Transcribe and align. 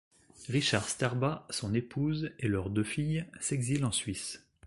Richard 0.49 0.87
Sterba, 0.89 1.45
son 1.51 1.75
épouse 1.75 2.31
et 2.39 2.47
leurs 2.47 2.71
deux 2.71 2.81
filles, 2.83 3.27
s'exilent 3.39 3.85
en 3.85 3.91
Suisse. 3.91 4.43